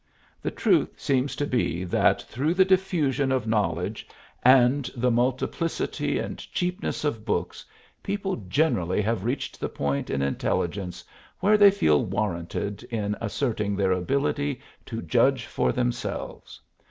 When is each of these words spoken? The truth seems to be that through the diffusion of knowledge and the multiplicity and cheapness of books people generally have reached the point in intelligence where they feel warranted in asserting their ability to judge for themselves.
The 0.41 0.49
truth 0.49 0.99
seems 0.99 1.35
to 1.35 1.45
be 1.45 1.83
that 1.83 2.23
through 2.23 2.55
the 2.55 2.65
diffusion 2.65 3.31
of 3.31 3.45
knowledge 3.45 4.07
and 4.41 4.89
the 4.95 5.11
multiplicity 5.11 6.17
and 6.17 6.39
cheapness 6.39 7.03
of 7.03 7.23
books 7.23 7.63
people 8.01 8.37
generally 8.47 9.03
have 9.03 9.23
reached 9.25 9.59
the 9.59 9.69
point 9.69 10.09
in 10.09 10.23
intelligence 10.23 11.03
where 11.39 11.55
they 11.55 11.69
feel 11.69 12.03
warranted 12.03 12.81
in 12.85 13.15
asserting 13.21 13.75
their 13.75 13.91
ability 13.91 14.59
to 14.87 15.03
judge 15.03 15.45
for 15.45 15.71
themselves. 15.71 16.59